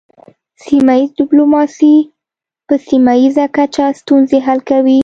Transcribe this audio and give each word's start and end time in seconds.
سیمه 0.65 0.93
ایز 0.99 1.09
ډیپلوماسي 1.19 1.95
په 2.67 2.73
سیمه 2.87 3.13
ایزه 3.21 3.45
کچه 3.55 3.85
ستونزې 3.99 4.39
حل 4.45 4.59
کوي 4.69 4.99